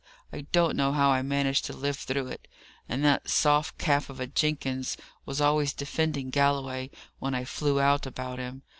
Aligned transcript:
I 0.33 0.47
don't 0.51 0.75
know 0.75 0.93
how 0.93 1.11
I 1.11 1.21
managed 1.21 1.63
to 1.65 1.77
live 1.77 1.95
through 1.97 2.25
it; 2.29 2.47
and 2.89 3.05
that 3.05 3.29
soft 3.29 3.77
calf 3.77 4.09
of 4.09 4.19
a 4.19 4.25
Jenkins 4.25 4.97
was 5.27 5.39
always 5.39 5.73
defending 5.73 6.31
Galloway 6.31 6.89
when 7.19 7.35
I 7.35 7.45
flew 7.45 7.79
out 7.79 8.07
about 8.07 8.39
him. 8.39 8.63